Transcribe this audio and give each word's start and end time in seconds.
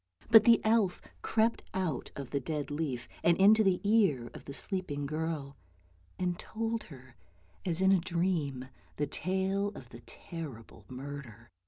But 0.31 0.45
the 0.45 0.59
elf 0.63 0.99
crept 1.21 1.61
out 1.75 2.09
of 2.15 2.31
the 2.31 2.39
dead 2.39 2.71
leaf, 2.71 3.07
and 3.23 3.37
into 3.37 3.63
the 3.63 3.79
ear 3.83 4.31
of 4.33 4.45
the 4.45 4.51
sleeping 4.53 5.05
girl, 5.05 5.57
and 6.17 6.39
told 6.39 6.85
her, 6.85 7.15
as 7.67 7.83
in 7.83 7.91
a 7.91 7.99
dream, 7.99 8.69
the 8.95 9.05
tale 9.05 9.67
of 9.75 9.89
the 9.89 10.01
terrible 10.07 10.85
murder. 10.89 11.51